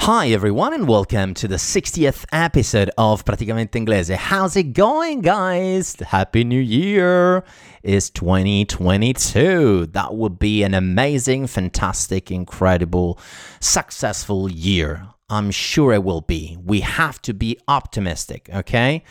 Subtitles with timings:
[0.00, 4.14] Hi everyone and welcome to the 60th episode of Praticamente Inglese.
[4.14, 5.96] How's it going guys?
[5.96, 7.44] Happy New Year!
[7.82, 9.86] It's 2022.
[9.86, 13.18] That would be an amazing, fantastic, incredible,
[13.60, 15.08] successful year.
[15.28, 16.56] I'm sure it will be.
[16.64, 19.02] We have to be optimistic, okay?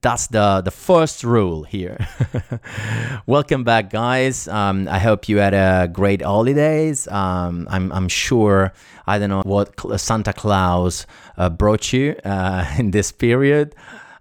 [0.00, 1.98] That's the, the first rule here.
[3.26, 4.46] Welcome back, guys.
[4.46, 7.08] Um, I hope you had a great holidays.
[7.08, 8.72] Um, I'm, I'm sure,
[9.08, 11.04] I don't know what Santa Claus
[11.36, 13.74] uh, brought you uh, in this period.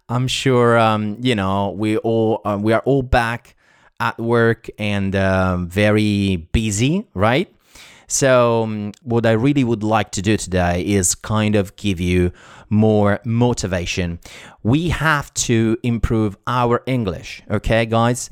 [0.10, 3.56] I'm sure, um, you know, we all uh, we are all back
[4.00, 7.54] at work and um, very busy, right?
[8.08, 12.32] So, um, what I really would like to do today is kind of give you
[12.70, 14.20] more motivation.
[14.64, 18.30] We have to improve our English, okay, guys?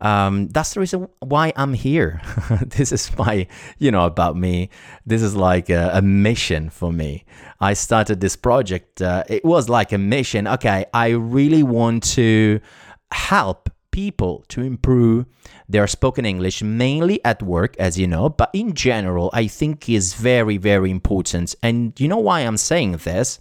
[0.00, 2.22] Um, that's the reason why I'm here.
[2.66, 3.46] this is my,
[3.78, 4.70] you know, about me.
[5.04, 7.24] This is like a, a mission for me.
[7.60, 9.02] I started this project.
[9.02, 10.46] Uh, it was like a mission.
[10.46, 12.60] Okay, I really want to
[13.10, 15.26] help people to improve
[15.68, 20.14] their spoken English, mainly at work, as you know, but in general, I think is
[20.14, 21.54] very, very important.
[21.62, 23.38] And you know why I'm saying this?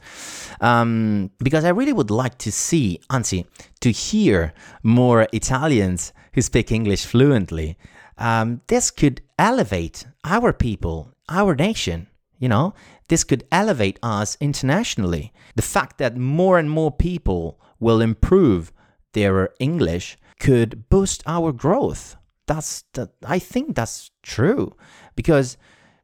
[0.60, 3.46] Um, because I really would like to see, anzi,
[3.80, 7.78] to hear more Italians who speak English fluently.
[8.18, 12.08] Um, this could elevate our people, our nation,
[12.40, 12.74] you know,
[13.08, 15.32] this could elevate us internationally.
[15.56, 18.74] The fact that more and more people will improve
[19.14, 22.16] their English could boost our growth.
[22.46, 23.10] That's that.
[23.26, 24.76] I think that's true
[25.16, 25.58] because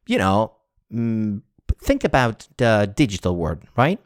[0.08, 0.54] you know
[0.94, 1.42] mm,
[1.80, 4.00] think about the digital word, right?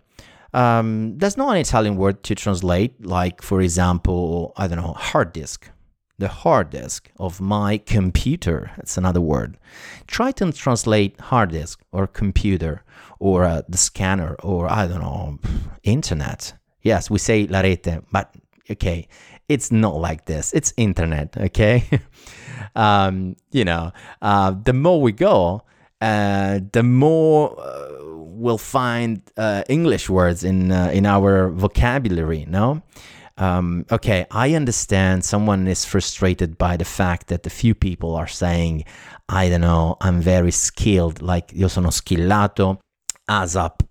[0.53, 5.33] Um, there's no an Italian word to translate, like for example, I don't know, hard
[5.33, 5.69] disk.
[6.19, 8.71] The hard disk of my computer.
[8.77, 9.59] That's another word.
[10.07, 12.83] Try to translate hard disk or computer
[13.19, 15.39] or uh, the scanner or I don't know,
[15.83, 16.53] internet.
[16.81, 18.33] Yes, we say la rete, but
[18.71, 19.07] okay,
[19.49, 20.53] it's not like this.
[20.53, 21.83] It's internet, okay?
[22.75, 23.91] um, you know,
[24.21, 25.63] uh, the more we go,
[26.01, 27.87] uh, the more uh,
[28.37, 32.45] we'll find uh, English words in uh, in our vocabulary.
[32.47, 32.83] No,
[33.37, 38.27] um, okay, I understand someone is frustrated by the fact that a few people are
[38.27, 38.85] saying,
[39.29, 42.79] I don't know, I'm very skilled, like io sono skillato,
[43.29, 43.81] ASAP,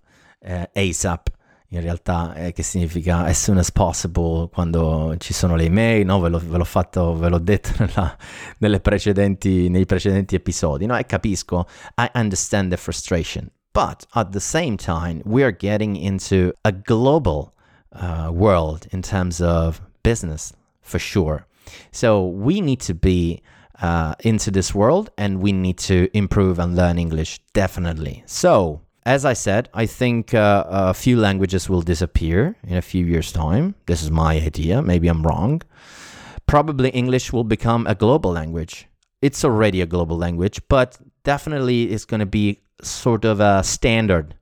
[0.45, 1.27] uh, ASAP
[1.69, 6.19] in realtà eh, che significa as soon as possible quando ci sono le email, no?
[6.19, 7.71] ve, l'ho, ve l'ho fatto, ve l'ho detto
[8.59, 10.97] nella, precedenti, nei precedenti episodi, no?
[10.97, 11.67] e capisco,
[11.97, 17.53] I understand the frustration, but at the same time we are getting into a global
[17.91, 21.45] uh, world in terms of business for sure.
[21.91, 23.41] So we need to be
[23.81, 28.23] uh, into this world and we need to improve and learn English definitely.
[28.25, 33.05] So as I said, I think uh, a few languages will disappear in a few
[33.05, 33.73] years' time.
[33.85, 34.81] This is my idea.
[34.81, 35.61] Maybe I'm wrong.
[36.45, 38.85] Probably English will become a global language.
[39.21, 44.35] It's already a global language, but definitely it's going to be sort of a standard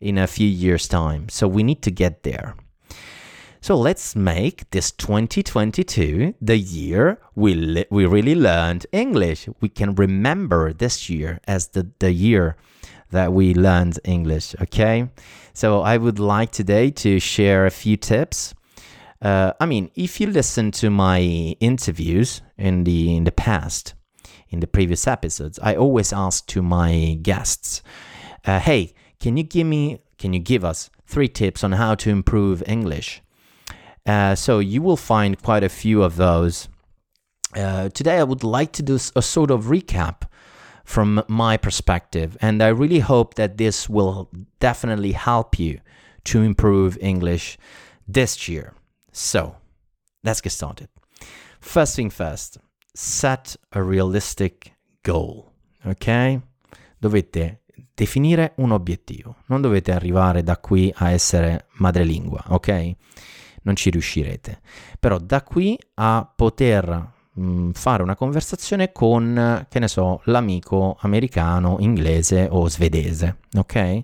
[0.00, 1.28] in a few years' time.
[1.28, 2.56] So we need to get there.
[3.60, 9.48] So let's make this 2022 the year we, li- we really learned English.
[9.60, 12.56] We can remember this year as the, the year
[13.10, 14.54] that we learned English.
[14.60, 15.08] Okay,
[15.52, 18.54] so I would like today to share a few tips.
[19.20, 21.20] Uh, I mean, if you listen to my
[21.60, 23.94] interviews in the in the past,
[24.48, 27.82] in the previous episodes, I always ask to my guests,
[28.44, 32.10] uh, "Hey, can you give me, can you give us three tips on how to
[32.10, 33.22] improve English?"
[34.06, 36.68] Uh, so you will find quite a few of those.
[37.56, 40.27] Uh, today, I would like to do a sort of recap
[40.88, 42.38] from my perspective.
[42.40, 45.80] And I really hope that this will definitely help you
[46.24, 47.58] to improve English
[48.06, 48.72] this year.
[49.12, 49.56] So
[50.24, 50.88] let's get started.
[51.60, 52.58] First thing first,
[52.94, 55.52] set a realistic goal.
[55.84, 56.40] Ok?
[56.98, 57.60] Dovete
[57.94, 62.94] definire un obiettivo, non dovete arrivare da qui a essere madrelingua, ok?
[63.62, 64.60] Non ci riuscirete.
[64.98, 70.96] Però da qui a poter mh, mm, fare una conversazione con, che ne so, l'amico
[71.00, 74.02] americano, inglese o svedese, ok?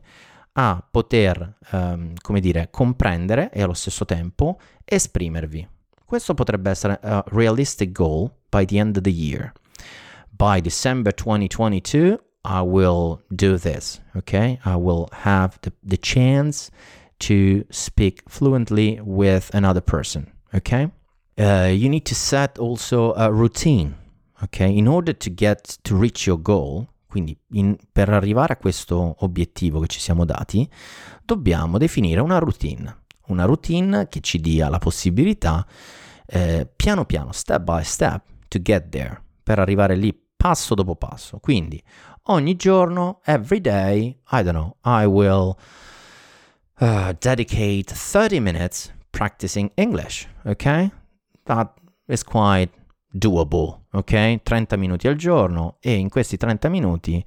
[0.53, 5.67] A poter, um, come dire, comprendere e allo stesso tempo esprimervi.
[6.05, 9.53] Questo potrebbe essere a realistic goal by the end of the year.
[10.31, 14.59] By December 2022, I will do this, okay?
[14.65, 16.71] I will have the, the chance
[17.21, 20.91] to speak fluently with another person, okay?
[21.37, 23.95] Uh, you need to set also a routine,
[24.43, 24.77] okay?
[24.77, 29.81] In order to get to reach your goal, quindi in, per arrivare a questo obiettivo
[29.81, 30.69] che ci siamo dati,
[31.25, 35.67] dobbiamo definire una routine, una routine che ci dia la possibilità
[36.27, 41.39] eh, piano piano, step by step, to get there, per arrivare lì passo dopo passo.
[41.39, 41.83] Quindi
[42.25, 45.57] ogni giorno, every day, I don't know, I will
[46.81, 51.03] uh, dedicate 30 minutes practicing English, ok?
[51.45, 51.75] That
[52.07, 52.73] is quite
[53.11, 54.43] doable, ok?
[54.43, 57.25] 30 minuti al giorno e in questi 30 minuti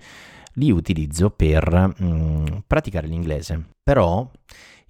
[0.54, 3.70] li utilizzo per mm, praticare l'inglese.
[3.84, 4.30] Però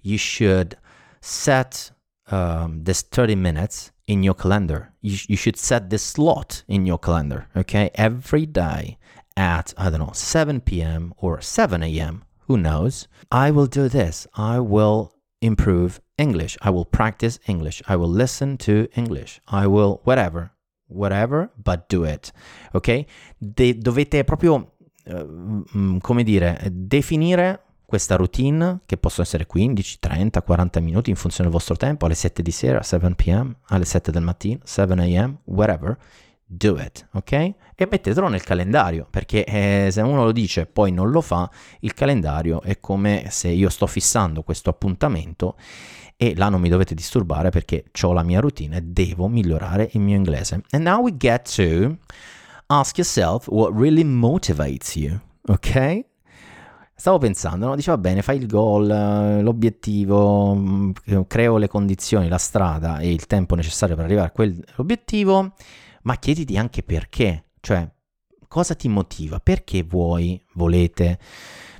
[0.00, 0.76] you should
[1.20, 1.94] set
[2.30, 4.94] um, this 30 minutes in your calendar.
[5.00, 7.90] You, you should set this slot in your calendar, okay?
[7.94, 8.98] Every day
[9.36, 11.12] at, I don't know, 7 p.m.
[11.18, 13.08] or 7 a.m., who knows?
[13.30, 14.26] I will do this.
[14.34, 16.56] I will improve English.
[16.64, 17.82] I will practice English.
[17.88, 19.40] I will listen to English.
[19.50, 20.52] I will whatever,
[20.88, 22.32] whatever, but do it.
[22.72, 23.04] Ok?
[23.38, 24.72] De- dovete proprio,
[25.06, 31.48] uh, come dire, definire questa routine che possono essere 15, 30, 40 minuti in funzione
[31.48, 35.38] del vostro tempo, alle 7 di sera, 7 pm, alle 7 del mattino, 7 am,
[35.44, 35.96] whatever
[36.50, 37.32] do it, ok?
[37.32, 41.48] E mettetelo nel calendario, perché eh, se uno lo dice e poi non lo fa,
[41.80, 45.56] il calendario è come se io sto fissando questo appuntamento
[46.16, 50.00] e là non mi dovete disturbare perché ho la mia routine e devo migliorare il
[50.00, 50.62] mio inglese.
[50.70, 51.96] And now we get to
[52.66, 56.04] ask yourself what really motivates you, ok?
[56.94, 57.76] Stavo pensando, no?
[57.76, 60.90] Dice va bene, fai il goal, eh, l'obiettivo, mm,
[61.28, 65.52] creo le condizioni, la strada e il tempo necessario per arrivare a quell'obiettivo
[66.08, 67.86] ma chiediti anche perché, cioè
[68.48, 71.18] cosa ti motiva, perché vuoi, volete,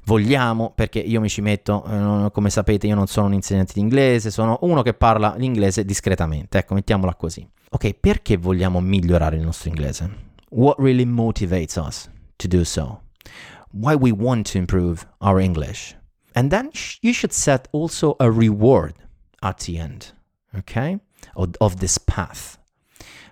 [0.04, 3.80] vogliamo, perché io mi ci metto, eh, come sapete io non sono un insegnante di
[3.80, 7.48] inglese, sono uno che parla l'inglese discretamente, ecco, mettiamola così.
[7.70, 10.26] Ok, perché vogliamo migliorare il nostro inglese?
[10.50, 13.00] What really motivates us to do so?
[13.70, 15.96] Why we want to improve our English?
[16.34, 16.68] And then
[17.00, 18.92] you should set also a reward
[19.40, 20.12] at the end,
[20.54, 20.98] okay,
[21.34, 22.57] of, of this path.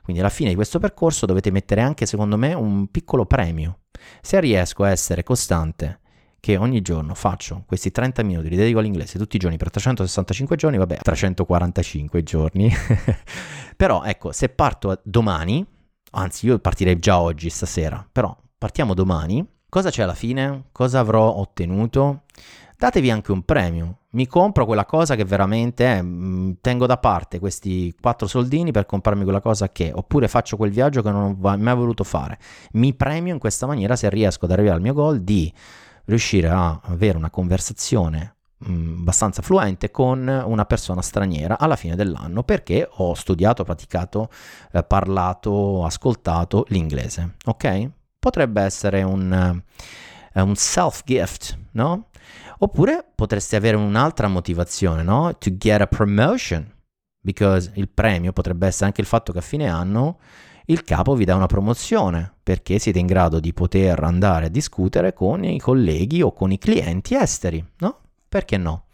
[0.06, 3.80] Quindi alla fine di questo percorso dovete mettere anche, secondo me, un piccolo premio.
[4.20, 5.98] Se riesco a essere costante,
[6.38, 10.54] che ogni giorno faccio questi 30 minuti, li dedico all'inglese tutti i giorni per 365
[10.54, 12.72] giorni, vabbè, 345 giorni.
[13.74, 15.66] però ecco, se parto domani,
[16.12, 20.64] anzi io partirei già oggi, stasera, però partiamo domani, cosa c'è alla fine?
[20.72, 22.22] Cosa avrò ottenuto?
[22.76, 23.98] datevi anche un premio.
[24.10, 28.86] Mi compro quella cosa che veramente è, mm, tengo da parte questi quattro soldini per
[28.86, 32.38] comprarmi quella cosa che, oppure faccio quel viaggio che non ho mai voluto fare.
[32.72, 35.52] Mi premio in questa maniera se riesco ad arrivare al mio goal di
[36.04, 38.36] riuscire a avere una conversazione
[38.68, 44.28] mm, abbastanza fluente con una persona straniera alla fine dell'anno perché ho studiato, praticato,
[44.72, 47.36] eh, parlato, ascoltato l'inglese.
[47.46, 47.90] Ok?
[48.26, 49.62] Potrebbe essere un,
[50.34, 52.08] uh, un self gift, no?
[52.58, 55.38] Oppure potresti avere un'altra motivazione, no?
[55.38, 56.68] To get a promotion.
[57.20, 60.18] Because il premio potrebbe essere anche il fatto che a fine anno
[60.64, 65.12] il capo vi dà una promozione perché siete in grado di poter andare a discutere
[65.12, 68.00] con i colleghi o con i clienti esteri, no?
[68.28, 68.86] Perché no?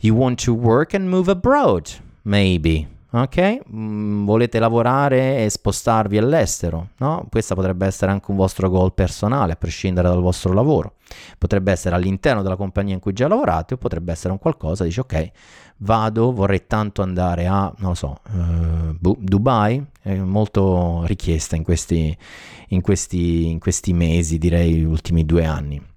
[0.00, 1.86] You want to work and move abroad,
[2.22, 2.88] maybe
[3.20, 3.60] ok?
[3.74, 7.26] Mm, volete lavorare e spostarvi all'estero, no?
[7.30, 10.94] Questo potrebbe essere anche un vostro goal personale, a prescindere dal vostro lavoro.
[11.38, 15.00] Potrebbe essere all'interno della compagnia in cui già lavorate o potrebbe essere un qualcosa, dici
[15.00, 15.30] ok,
[15.78, 22.16] vado, vorrei tanto andare a, non lo so, uh, Dubai, è molto richiesta in questi,
[22.68, 25.90] in, questi, in questi mesi, direi, gli ultimi due anni.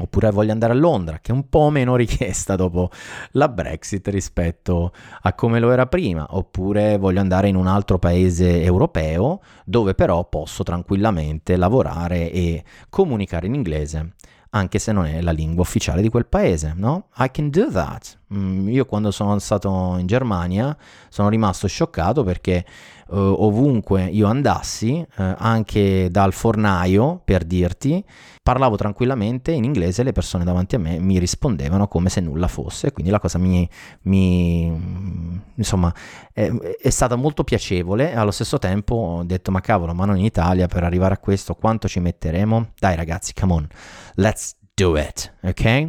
[0.00, 2.90] Oppure voglio andare a Londra, che è un po' meno richiesta dopo
[3.32, 6.26] la Brexit rispetto a come lo era prima.
[6.30, 13.46] Oppure voglio andare in un altro paese europeo dove però posso tranquillamente lavorare e comunicare
[13.46, 14.12] in inglese
[14.50, 17.08] anche se non è la lingua ufficiale di quel paese, no?
[17.18, 18.18] I can do that.
[18.32, 20.76] Mm, io quando sono stato in Germania
[21.08, 22.64] sono rimasto scioccato perché
[23.08, 28.04] uh, ovunque io andassi, uh, anche dal fornaio, per dirti,
[28.42, 32.48] parlavo tranquillamente in inglese e le persone davanti a me mi rispondevano come se nulla
[32.48, 33.68] fosse, quindi la cosa mi,
[34.02, 35.92] mi insomma,
[36.32, 40.24] è, è, stata molto piacevole, allo stesso tempo ho detto ma cavolo, ma non in
[40.24, 42.72] Italia per arrivare a questo quanto ci metteremo?
[42.78, 43.68] Dai ragazzi, come on,
[44.14, 45.88] let's do it, ok?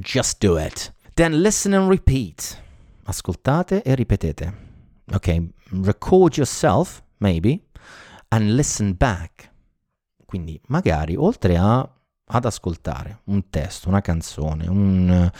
[0.00, 0.94] Just do it.
[1.14, 2.58] Then listen and repeat.
[3.04, 4.68] Ascoltate e ripetete.
[5.12, 7.60] Ok, record yourself, maybe,
[8.28, 9.52] and listen back.
[10.24, 11.88] Quindi magari oltre a
[12.32, 15.30] ad ascoltare un testo, una canzone, un,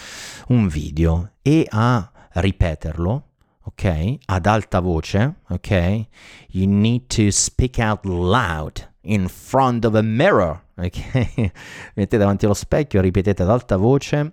[0.49, 3.29] un video e a ripeterlo,
[3.63, 4.17] ok?
[4.25, 6.07] Ad alta voce, ok?
[6.49, 11.51] You need to speak out loud in front of a mirror, ok?
[11.95, 14.33] Mettete davanti allo specchio, ripetete ad alta voce.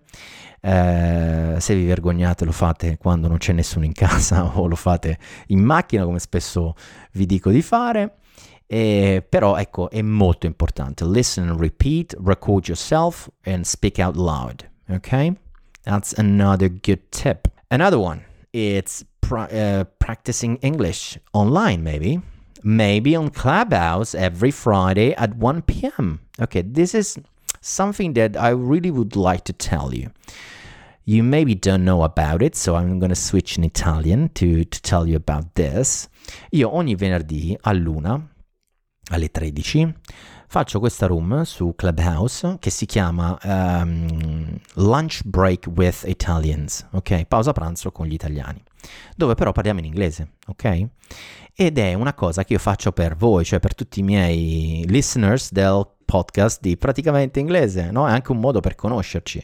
[0.59, 5.19] Eh, se vi vergognate lo fate quando non c'è nessuno in casa o lo fate
[5.47, 6.74] in macchina come spesso
[7.12, 8.15] vi dico di fare
[8.69, 11.05] eh, però ecco, è molto importante.
[11.05, 14.69] Listen and repeat, record yourself and speak out loud.
[14.89, 15.36] Okay?
[15.83, 17.47] That's another good tip.
[17.69, 22.21] Another one, it's pra- uh, practicing English online, maybe.
[22.67, 26.19] Maybe on Clubhouse every Friday at 1 p.m.
[26.38, 27.17] Okay, this is
[27.62, 30.12] something that I really would like to tell you.
[31.05, 34.81] You maybe don't know about it, so I'm going to switch in Italian to, to
[34.81, 36.09] tell you about this.
[36.51, 38.21] Io ogni venerdì a luna
[39.12, 39.95] alle 13
[40.50, 47.25] faccio questa room su Clubhouse che si chiama um, Lunch Break with Italians, ok?
[47.25, 48.62] Pausa pranzo con gli italiani,
[49.15, 50.88] dove però parliamo in inglese, ok?
[51.59, 55.51] Ed è una cosa che io faccio per voi, cioè per tutti i miei listeners
[55.51, 58.07] del podcast di praticamente inglese, no?
[58.07, 59.43] È anche un modo per conoscerci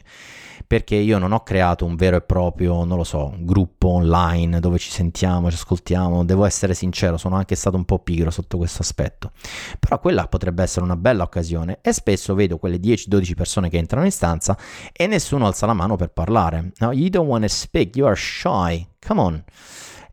[0.64, 4.78] perché io non ho creato un vero e proprio, non lo so, gruppo online dove
[4.78, 8.82] ci sentiamo, ci ascoltiamo, devo essere sincero, sono anche stato un po' pigro sotto questo
[8.82, 9.32] aspetto,
[9.80, 14.04] però quella potrebbe essere una bella occasione e spesso vedo quelle 10-12 persone che entrano
[14.04, 14.56] in stanza
[14.92, 16.70] e nessuno alza la mano per parlare.
[16.78, 19.44] No, you don't want to speak, you are shy, come on.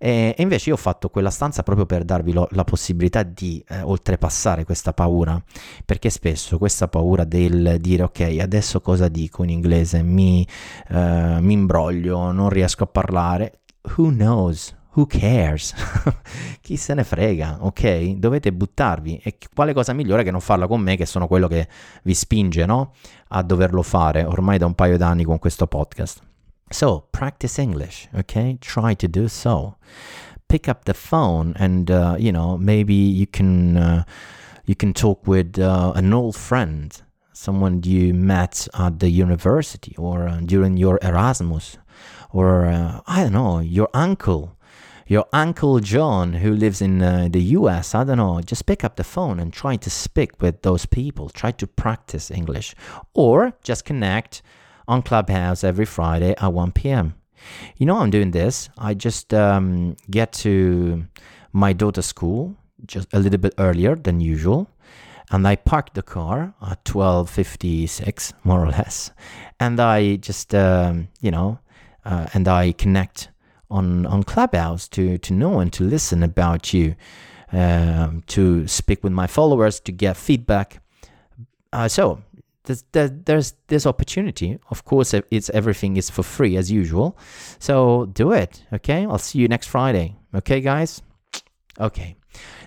[0.04, 3.64] E, e, invece io ho fatto quella stanza proprio per darvi lo, la possibilità di
[3.68, 5.40] eh, oltrepassare questa paura,
[5.86, 10.46] perché spesso questa paura del dire ok, adesso cosa dico in inglese, mi,
[10.90, 13.60] eh, mi imbroglio, non riesco a parlare,
[13.96, 14.76] who knows?
[14.94, 15.74] Who cares?
[16.62, 18.16] Chi se ne frega, ok?
[18.16, 19.22] Dovete buttarvi.
[19.24, 21.70] E quale cosa migliore che non farla con me, che sono quello che
[22.04, 22.92] vi spinge, no?
[23.30, 26.31] A doverlo fare ormai da un paio d'anni con questo podcast.
[26.72, 28.58] So practice English, okay?
[28.62, 29.76] Try to do so.
[30.48, 34.04] Pick up the phone and uh, you know maybe you can uh,
[34.66, 37.02] you can talk with uh, an old friend,
[37.34, 41.78] someone you met at the university or uh, during your Erasmus,
[42.32, 44.58] or uh, I don't know your uncle.
[45.08, 48.96] Your uncle John, who lives in uh, the US, I don't know, just pick up
[48.96, 51.28] the phone and try to speak with those people.
[51.28, 52.76] Try to practice English.
[53.14, 54.42] Or just connect
[54.92, 57.16] on Clubhouse every Friday at 1 p.m.
[57.78, 58.70] You know, I'm doing this.
[58.78, 61.06] I just um, get to
[61.54, 64.68] my daughter's school just a little bit earlier than usual,
[65.32, 69.12] and I park the car at 12:56, more or less,
[69.60, 71.60] and I just um, you know,
[72.06, 73.30] uh, and I connect
[73.70, 76.96] on on Clubhouse to to know and to listen about you,
[77.54, 80.82] um, to speak with my followers, to get feedback.
[81.74, 82.20] Uh, so
[82.64, 82.84] there's,
[83.26, 84.60] there's this opportunity.
[84.70, 87.18] Of course, it's everything is for free as usual.
[87.60, 88.64] So do it.
[88.74, 89.06] Okay.
[89.06, 90.16] I'll see you next Friday.
[90.34, 91.02] Okay, guys.
[91.80, 92.16] Okay.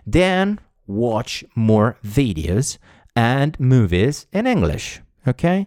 [0.07, 2.79] Then watch more videos
[3.17, 5.01] and movies in English.
[5.27, 5.67] Okay.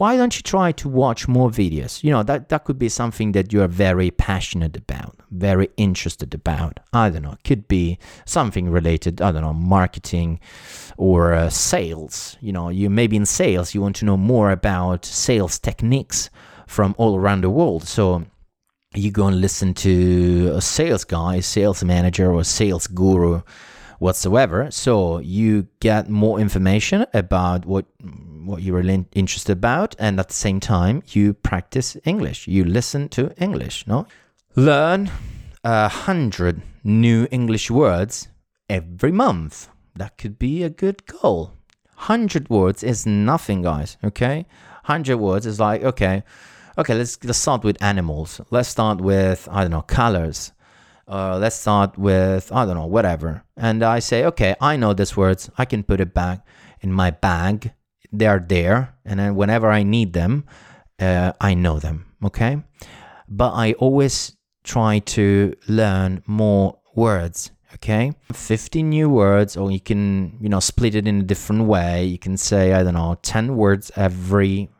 [0.00, 2.02] why don't you try to watch more videos?
[2.02, 6.80] You know, that, that could be something that you're very passionate about, very interested about.
[6.94, 10.40] I don't know, could be something related, I don't know, marketing
[10.96, 12.38] or uh, sales.
[12.40, 16.30] You know, you maybe in sales, you want to know more about sales techniques
[16.66, 17.86] from all around the world.
[17.86, 18.24] So
[18.94, 23.42] you go and listen to a sales guy, sales manager, or sales guru
[23.98, 24.70] whatsoever.
[24.70, 27.84] So you get more information about what
[28.46, 32.48] what you're interested about, and at the same time you practice English.
[32.48, 33.86] You listen to English.
[33.86, 34.06] No,
[34.56, 35.10] learn
[35.64, 38.28] a hundred new English words
[38.68, 39.68] every month.
[39.94, 41.52] That could be a good goal.
[41.96, 43.98] Hundred words is nothing, guys.
[44.02, 44.46] Okay,
[44.84, 46.22] hundred words is like okay,
[46.78, 46.94] okay.
[46.94, 48.40] Let's let's start with animals.
[48.50, 50.52] Let's start with I don't know colors
[51.10, 55.16] uh, let's start with I don't know whatever, and I say okay, I know these
[55.16, 55.50] words.
[55.58, 56.46] I can put it back
[56.80, 57.72] in my bag.
[58.12, 60.44] They are there, and then whenever I need them,
[60.98, 62.06] uh, I know them.
[62.24, 62.62] Okay,
[63.28, 67.50] but I always try to learn more words.
[67.74, 72.04] Okay, 50 new words, or you can you know split it in a different way.
[72.04, 74.70] You can say I don't know 10 words every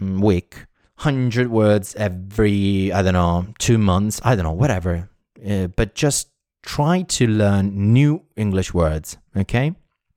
[0.00, 0.66] mm, week.
[0.98, 5.10] 100 words every, I don't know, two months, I don't know, whatever
[5.44, 6.30] uh, but just
[6.62, 9.74] try to learn new English words, okay?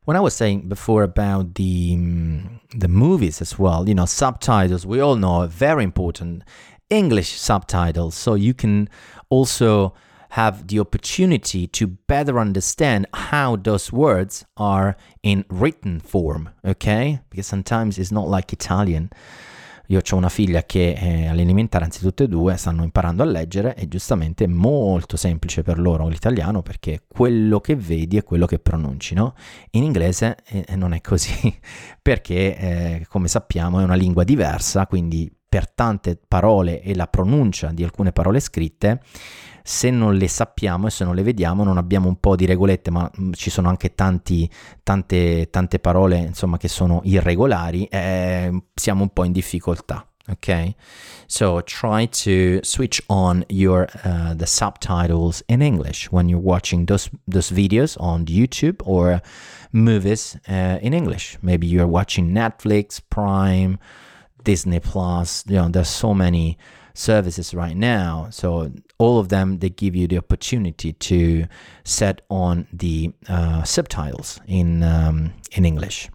[0.10, 4.84] When I was saying before about the um, the movies as well, you know, subtitles,
[4.84, 6.44] we all know are very important.
[6.90, 8.90] English subtitles, so you can
[9.30, 9.94] also
[10.30, 17.20] have the opportunity to better understand how those words are in written form, okay?
[17.30, 19.12] Because sometimes it's not like Italian.
[19.92, 23.76] Io ho una figlia che eh, all'elementare, anzi tutte e due, stanno imparando a leggere
[23.76, 28.60] e giustamente è molto semplice per loro l'italiano perché quello che vedi è quello che
[28.60, 29.34] pronunci, no?
[29.72, 31.58] In inglese eh, non è così
[32.02, 37.72] perché, eh, come sappiamo, è una lingua diversa, quindi per tante parole e la pronuncia
[37.72, 39.02] di alcune parole scritte
[39.70, 42.90] se non le sappiamo e se non le vediamo non abbiamo un po' di regolette,
[42.90, 44.50] ma mm, ci sono anche tanti,
[44.82, 50.04] tante, tante parole insomma che sono irregolari, eh, siamo un po' in difficoltà.
[50.32, 50.76] Okay,
[51.26, 57.10] so try to switch on your uh, the subtitles in English when you're watching those
[57.28, 59.22] those videos on YouTube or
[59.72, 61.38] movies uh, in English.
[61.42, 63.80] Maybe you're watching Netflix, Prime,
[64.44, 65.44] Disney Plus.
[65.48, 66.58] You know, there's so many
[66.94, 68.28] services right now.
[68.32, 71.48] So all of them they give you the opportunity to
[71.84, 76.10] set on the uh, subtitles in um, in English.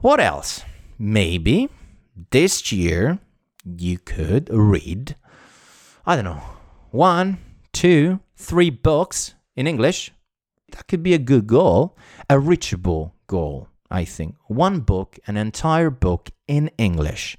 [0.00, 0.64] What else?
[0.98, 1.68] Maybe
[2.30, 3.18] this year
[3.64, 5.16] you could read
[6.06, 6.42] I don't know
[6.90, 7.38] one,
[7.72, 10.12] two, three books in English.
[10.72, 11.96] That could be a good goal,
[12.28, 13.68] a reachable goal.
[13.90, 17.36] I think one book, an entire book in English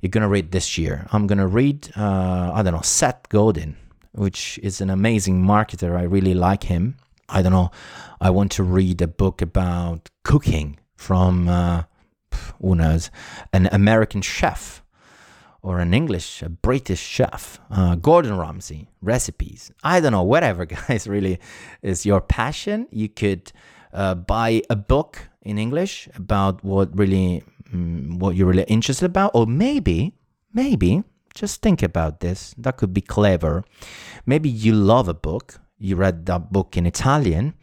[0.00, 1.06] you're to read this year.
[1.10, 3.76] I'm to read, uh, I don't know, Seth Godin,
[4.12, 5.96] which is an amazing marketer.
[5.96, 6.96] I really like him.
[7.28, 7.70] I don't know.
[8.20, 11.82] I want to read a book about cooking from, uh,
[12.60, 13.10] who knows,
[13.52, 14.82] an American chef
[15.62, 19.72] or an English, a British chef, uh, Gordon Ramsay, recipes.
[19.82, 21.40] I don't know, whatever, guys, really
[21.82, 22.86] is your passion.
[22.92, 23.50] You could
[23.92, 29.32] uh, buy a book in English about what really mm, what you're really interested about,
[29.34, 30.14] or maybe,
[30.52, 31.02] maybe
[31.34, 32.54] just think about this.
[32.58, 33.64] That could be clever.
[34.24, 37.54] Maybe you love a book, you read that book in Italian.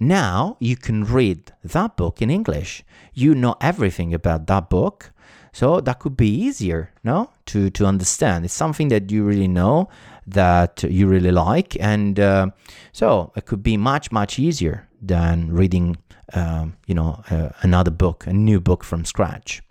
[0.00, 2.82] Now you can read that book in English.
[3.14, 5.12] You know everything about that book.
[5.52, 7.30] So that could be easier, no?
[7.46, 8.44] To to understand.
[8.44, 9.88] It's something that you really know,
[10.26, 12.50] that you really like, and uh,
[12.92, 15.96] so it could be much much easier than reading
[16.34, 19.62] um, you know, uh, another book, a new book from scratch.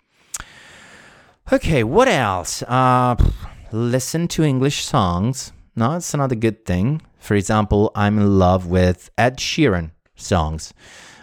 [1.52, 2.62] Okay, what else?
[2.62, 3.16] Uh,
[3.72, 5.52] listen to English songs.
[5.74, 7.02] No, it's another good thing.
[7.18, 10.72] For example, I'm in love with Ed Sheeran songs.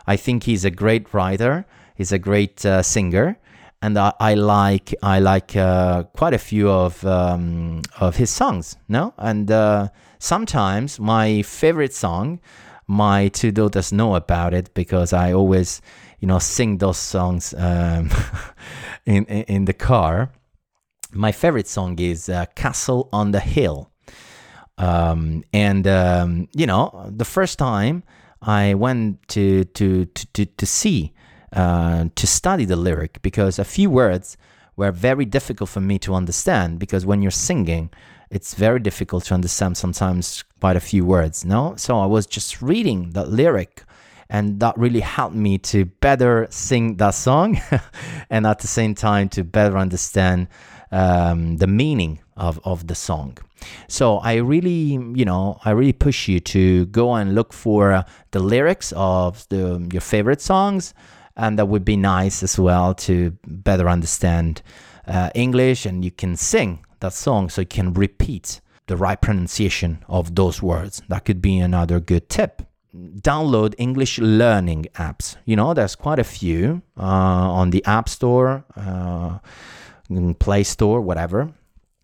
[0.06, 1.66] I think he's a great writer.
[1.96, 3.38] He's a great uh, singer,
[3.82, 8.78] and I, I, like I like uh, quite a few of um, of his songs.
[8.88, 12.40] No, and uh, sometimes my favorite song
[12.88, 15.82] my two daughters know about it because I always,
[16.20, 18.10] you know, sing those songs um,
[19.06, 20.32] in, in, in the car.
[21.12, 23.92] My favorite song is uh, "Castle on the Hill,"
[24.78, 28.04] um, and um, you know, the first time
[28.42, 31.14] I went to to to to, to see
[31.54, 34.38] uh, to study the lyric because a few words
[34.76, 37.90] were very difficult for me to understand because when you're singing
[38.30, 41.76] it's very difficult to understand sometimes quite a few words, no?
[41.78, 43.84] So I was just reading the lyric
[44.30, 47.62] and that really helped me to better sing that song
[48.30, 50.48] and at the same time to better understand
[50.92, 53.38] um, the meaning of, of the song.
[53.88, 58.40] So I really, you know, I really push you to go and look for the
[58.40, 60.94] lyrics of the, your favorite songs,
[61.36, 64.62] and that would be nice as well to better understand
[65.08, 70.04] uh, English, and you can sing that song so you can repeat the right pronunciation
[70.08, 71.02] of those words.
[71.10, 72.62] That could be another good tip.
[73.22, 75.36] download English learning apps.
[75.46, 79.40] You know, there's quite a few uh, on the App Store, uh,
[80.40, 81.54] Play Store, whatever.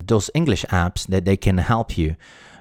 [0.05, 2.15] Those English apps that they can help you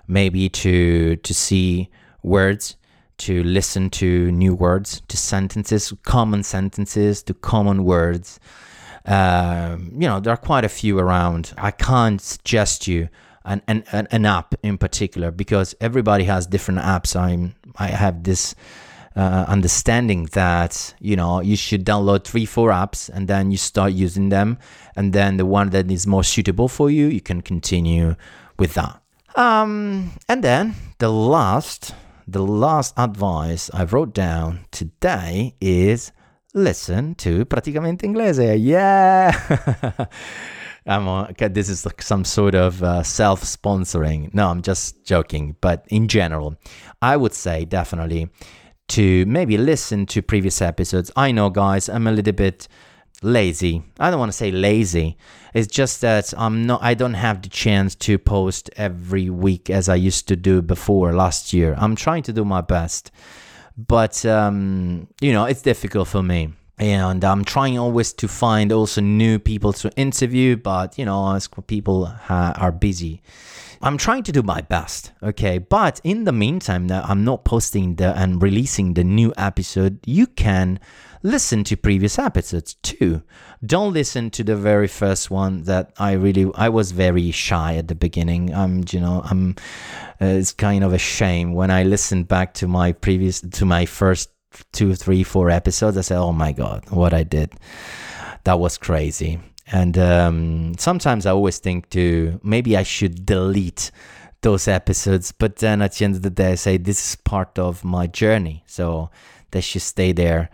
[0.06, 1.88] maybe to to see
[2.22, 2.76] words
[3.18, 8.40] to listen to new words to sentences common sentences to common words
[9.06, 11.52] um, you know there are quite a few around.
[11.58, 13.08] I can't suggest you
[13.44, 17.16] an, an, an app in particular because everybody has different apps.
[17.16, 18.54] I'm i have this
[19.16, 23.92] uh, understanding that you know you should download three four apps and then you start
[23.92, 24.58] using them.
[24.96, 28.16] And then the one that is more suitable for you you can continue
[28.58, 29.02] with that.
[29.34, 31.94] Um, and then the last,
[32.28, 36.12] the last advice I wrote down today is
[36.54, 38.56] listen to Praticamente Inglese.
[38.60, 40.06] Yeah.
[40.86, 44.34] I'm okay, this is like some sort of uh, self sponsoring.
[44.34, 45.56] No, I'm just joking.
[45.60, 46.56] But in general,
[47.00, 48.30] I would say definitely
[48.88, 51.10] to maybe listen to previous episodes.
[51.14, 52.66] I know, guys, I'm a little bit
[53.22, 53.84] lazy.
[54.00, 55.16] I don't want to say lazy.
[55.54, 59.88] It's just that I'm not I don't have the chance to post every week as
[59.88, 61.76] I used to do before last year.
[61.78, 63.12] I'm trying to do my best.
[63.76, 66.52] But um, you know, it's difficult for me.
[66.78, 72.06] And I'm trying always to find also new people to interview, but you know, people
[72.06, 73.22] ha- are busy.
[73.82, 75.58] I'm trying to do my best, okay?
[75.58, 80.26] But in the meantime, that I'm not posting the and releasing the new episode, you
[80.28, 80.78] can
[81.22, 83.22] listen to previous episodes too.
[83.64, 87.88] Don't listen to the very first one that I really I was very shy at
[87.88, 88.52] the beginning.
[88.54, 89.56] I'm you know I'm
[90.20, 93.86] uh, it's kind of a shame when I listened back to my previous to my
[93.86, 94.30] first
[94.72, 95.96] two three four episodes.
[95.96, 97.54] I said, oh my god, what I did,
[98.44, 99.40] that was crazy.
[99.70, 103.90] And um, sometimes I always think to maybe I should delete
[104.42, 107.58] those episodes, but then at the end of the day, I say this is part
[107.58, 109.08] of my journey, so
[109.52, 110.50] they should stay there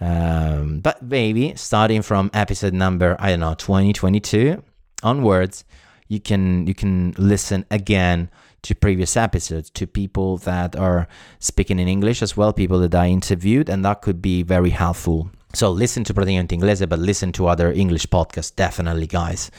[0.00, 4.62] um, but maybe starting from episode number I don't know 2022
[5.02, 5.64] onwards,
[6.08, 8.30] you can you can listen again
[8.62, 11.08] to previous episodes to people that are
[11.38, 15.30] speaking in English as well, people that I interviewed, and that could be very helpful.
[15.52, 19.50] So listen to Praticamente Inglese, but listen to other English podcasts, definitely, guys.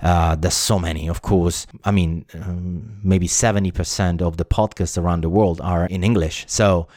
[0.00, 1.66] Uh, there's so many, of course.
[1.84, 6.44] I mean, um, maybe 70% of the podcasts around the world are in English.
[6.48, 6.88] So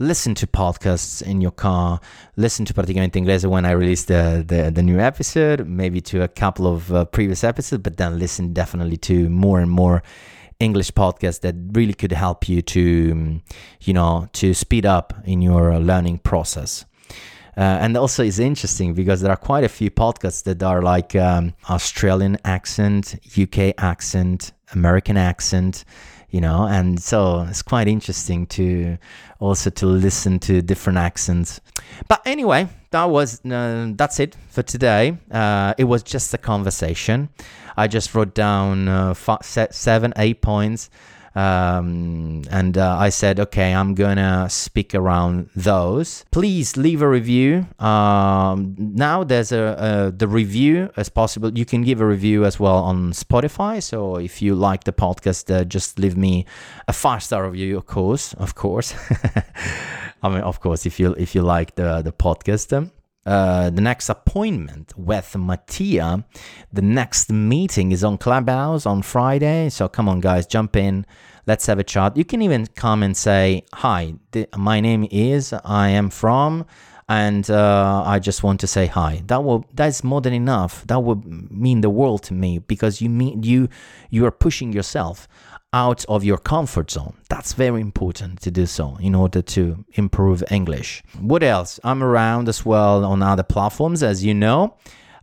[0.00, 2.00] listen to podcasts in your car,
[2.36, 6.28] listen to Praticamente Inglese when I release the, the, the new episode, maybe to a
[6.28, 10.02] couple of uh, previous episodes, but then listen definitely to more and more
[10.58, 13.42] English podcasts that really could help you to, um,
[13.82, 16.86] you know, to speed up in your learning process.
[17.56, 21.14] Uh, and also it's interesting because there are quite a few podcasts that are like
[21.14, 25.84] um, Australian accent, UK accent, American accent,
[26.30, 26.66] you know?
[26.66, 28.98] And so it's quite interesting to
[29.38, 31.60] also to listen to different accents.
[32.08, 35.16] But anyway that was uh, that's it for today.
[35.30, 37.28] Uh, it was just a conversation.
[37.76, 40.90] I just wrote down uh, five, seven eight points
[41.40, 46.24] um, and uh, I said, okay, I'm gonna speak around those.
[46.30, 47.66] Please leave a review.
[47.78, 51.56] Um, now there's a, a, the review as possible.
[51.56, 53.82] You can give a review as well on Spotify.
[53.82, 56.44] So if you like the podcast, uh, just leave me
[56.88, 58.94] a five star review, of course, of course.
[60.22, 62.76] I mean, of course, if you if you like the the podcast.
[62.76, 62.92] Um,
[63.26, 66.24] uh, the next appointment with Mattia.
[66.72, 69.68] The next meeting is on Clubhouse on Friday.
[69.68, 71.04] So come on, guys, jump in.
[71.50, 72.16] Let's have a chat.
[72.16, 76.64] You can even come and say, Hi, th- my name is, I am from,
[77.08, 79.22] and uh, I just want to say hi.
[79.26, 80.86] That will that's more than enough.
[80.86, 83.68] That would mean the world to me because you mean you
[84.10, 85.26] you are pushing yourself
[85.72, 87.14] out of your comfort zone.
[87.28, 91.02] That's very important to do so in order to improve English.
[91.18, 91.80] What else?
[91.82, 94.76] I'm around as well on other platforms, as you know.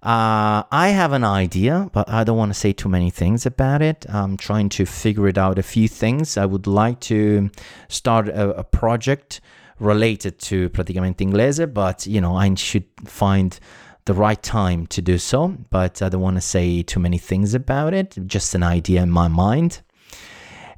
[0.03, 3.81] Uh, I have an idea, but I don't want to say too many things about
[3.81, 4.05] it.
[4.07, 6.38] I'm trying to figure it out a few things.
[6.38, 7.49] I would like to
[7.88, 9.41] start a, a project
[9.79, 13.60] related to Praticamente Inglese, but you know, I should find
[14.05, 15.57] the right time to do so.
[15.69, 18.17] But I don't want to say too many things about it.
[18.27, 19.81] Just an idea in my mind.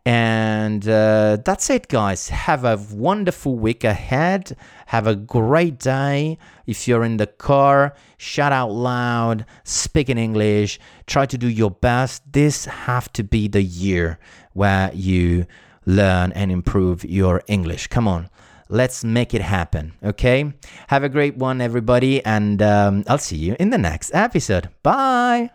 [0.05, 2.29] And uh, that's it, guys.
[2.29, 4.55] Have a wonderful week ahead.
[4.87, 6.37] Have a great day.
[6.65, 11.71] If you're in the car, shout out loud, speak in English, try to do your
[11.71, 12.23] best.
[12.31, 14.19] This have to be the year
[14.53, 15.45] where you
[15.85, 17.87] learn and improve your English.
[17.87, 18.29] Come on.
[18.71, 20.53] Let's make it happen, okay?
[20.89, 24.69] Have a great one, everybody, and um, I'll see you in the next episode.
[24.83, 25.47] Bye.